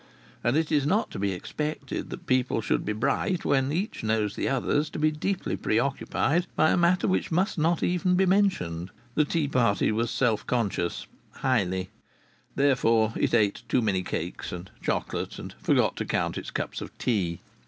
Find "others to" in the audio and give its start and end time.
4.49-4.97